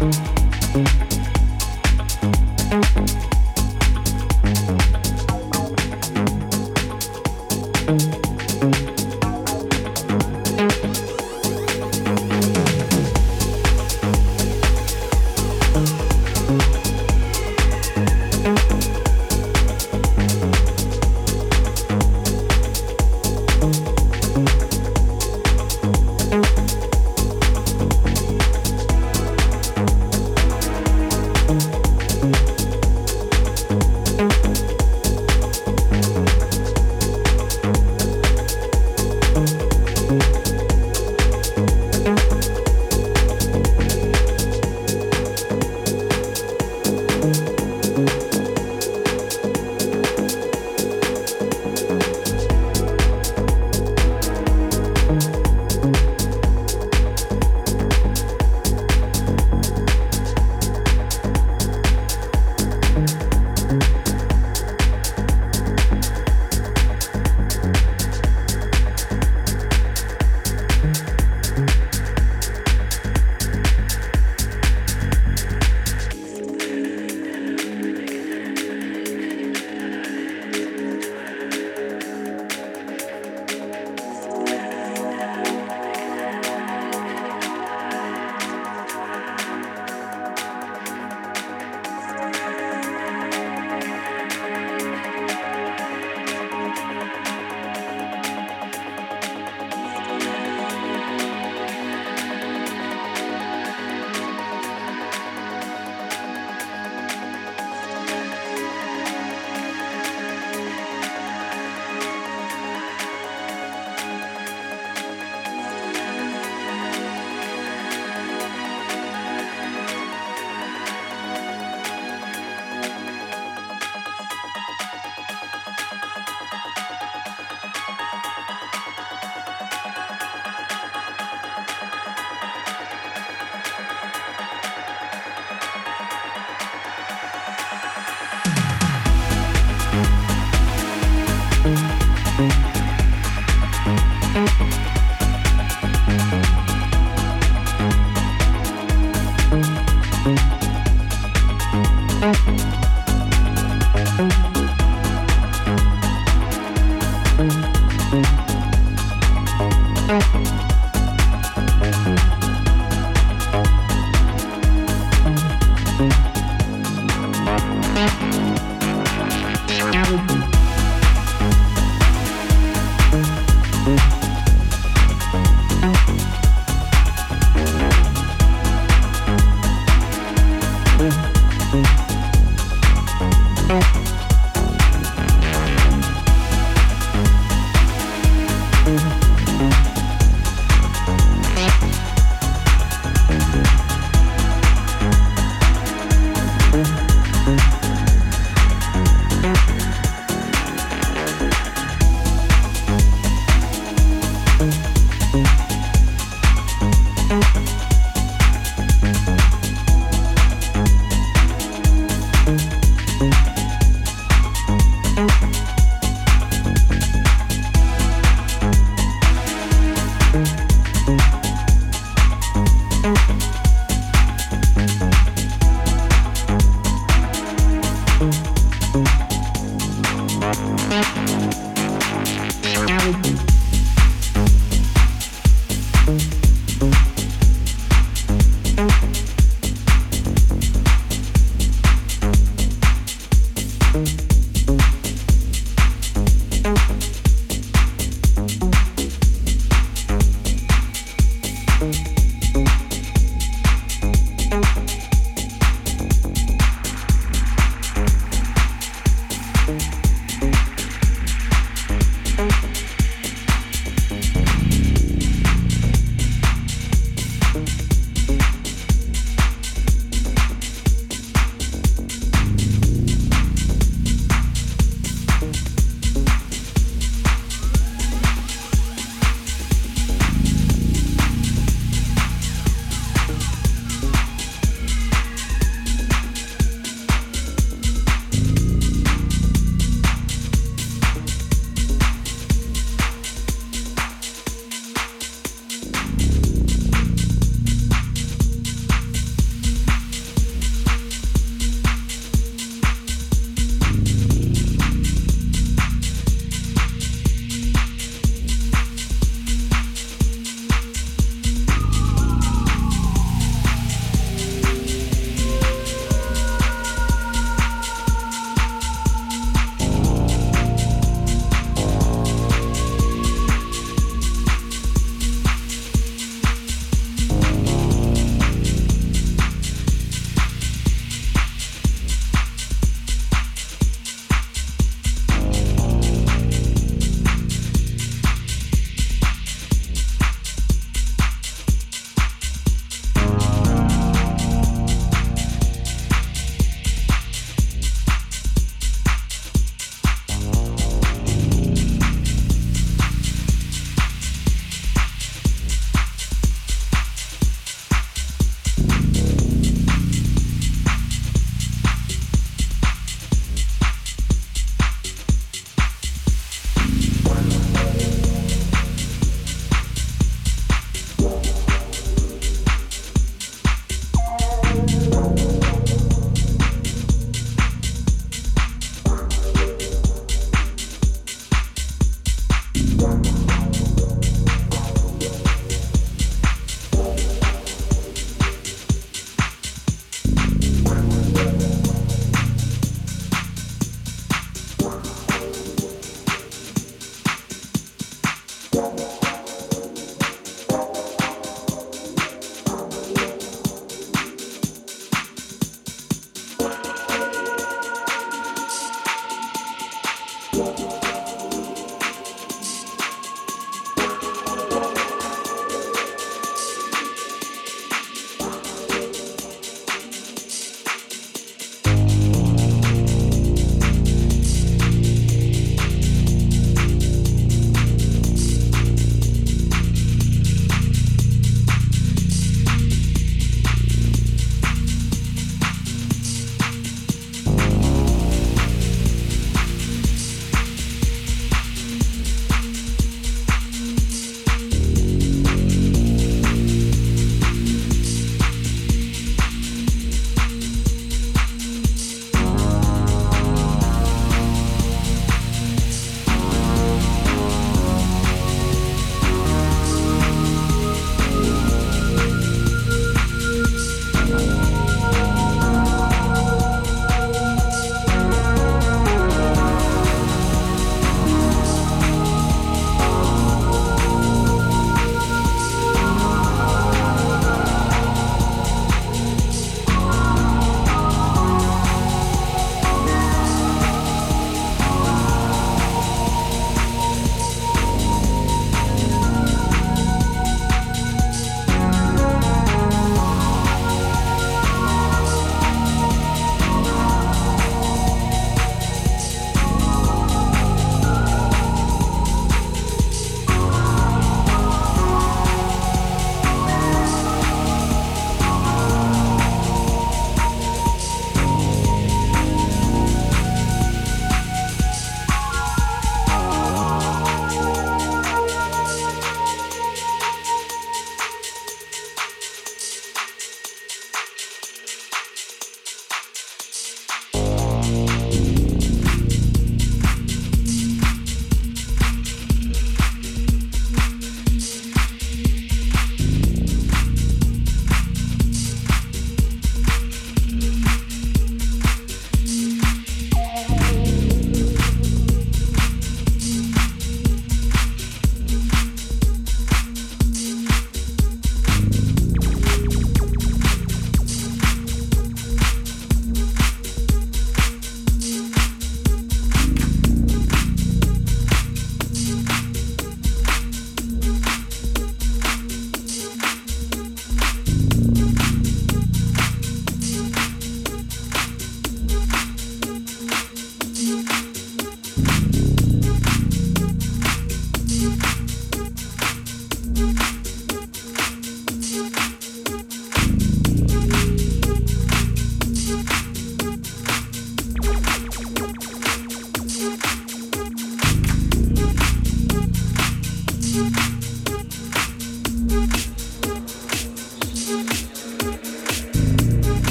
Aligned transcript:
Música 0.00 1.07